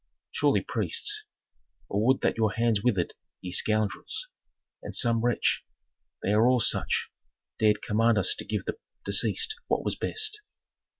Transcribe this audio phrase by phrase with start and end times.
[0.31, 1.25] "Surely priests.
[1.87, 4.29] Oh, would that your hands withered, ye scoundrels!
[4.81, 5.63] And some wretch
[6.23, 7.11] they are all such
[7.59, 10.41] dared command us to give the deceased what was best."